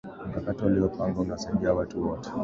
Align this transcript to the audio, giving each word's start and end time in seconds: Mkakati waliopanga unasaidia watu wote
Mkakati 0.29 0.63
waliopanga 0.63 1.21
unasaidia 1.21 1.73
watu 1.73 2.07
wote 2.07 2.29